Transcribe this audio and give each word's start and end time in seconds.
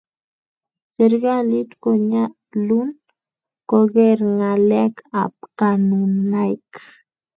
serekalit 0.93 1.69
konyalun 1.83 2.89
koker 3.69 4.19
ngalek 4.37 4.95
ab 5.21 5.33
konunaik 5.59 6.69